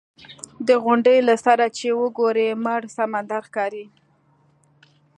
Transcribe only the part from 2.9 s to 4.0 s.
سمندر ښکاري.